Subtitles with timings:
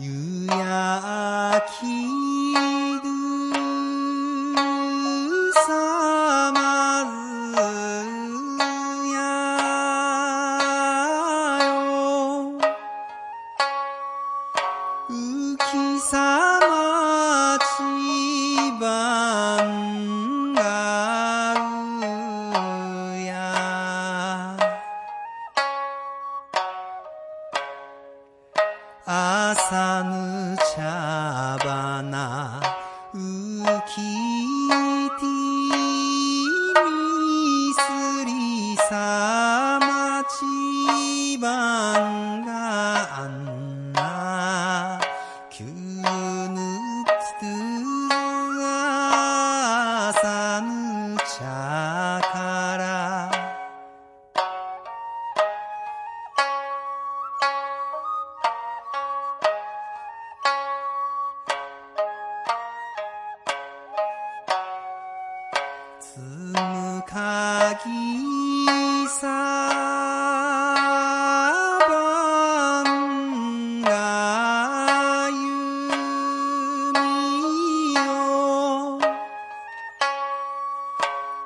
[0.00, 2.27] 夕焼き
[29.54, 32.60] さぬ茶花
[33.14, 33.94] 浮き
[35.18, 35.26] て
[35.76, 37.80] にす
[38.26, 45.00] りさまちばんがあんな
[45.50, 46.67] 急ぬ
[66.20, 69.26] むかぎさ
[71.88, 75.36] ばんがゆ
[76.92, 78.98] みよ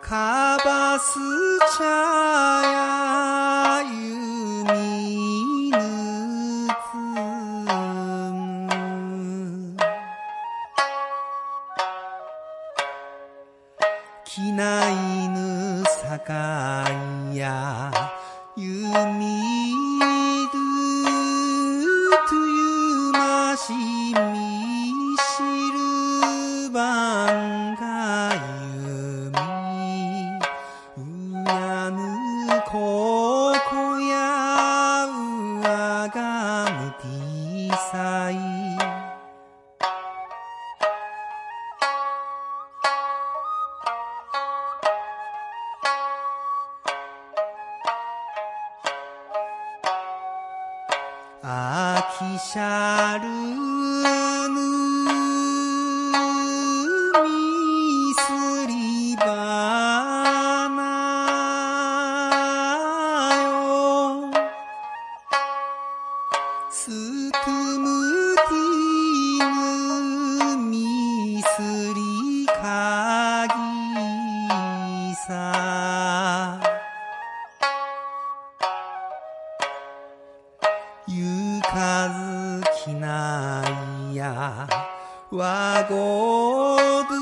[0.00, 1.18] かばす
[1.76, 1.84] 茶
[2.64, 4.31] やゆ
[14.62, 14.94] ない
[15.28, 16.84] ぬさか
[17.32, 17.90] いや
[18.56, 19.72] ゆみ
[20.46, 20.54] る
[22.28, 24.14] とゆましみ
[25.18, 25.42] し
[25.72, 26.78] るば
[27.32, 27.82] んが
[28.86, 29.38] ゆみ
[30.96, 31.00] う
[31.44, 31.98] やぬ
[32.70, 35.10] ここやう
[35.60, 39.01] わがむてさい。
[51.44, 53.34] あきしゃるぬ
[57.20, 58.20] みす
[58.68, 59.24] りば
[60.68, 60.80] な
[63.42, 64.30] よ。
[66.70, 66.86] す
[67.32, 67.50] く
[67.80, 68.54] むて
[69.42, 69.50] ぬ
[70.70, 71.58] みす
[71.92, 72.11] り
[81.14, 83.62] ゆかずきな
[84.10, 84.66] いや。
[85.30, 87.14] わごぶ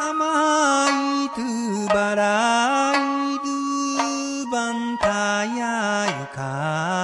[0.00, 0.88] あま
[1.24, 6.99] いとばらいるばんたやゆか。